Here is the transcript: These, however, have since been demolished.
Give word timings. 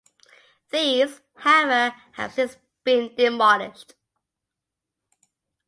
These, 0.71 1.21
however, 1.35 1.95
have 2.13 2.33
since 2.33 2.57
been 2.83 3.13
demolished. 3.13 3.93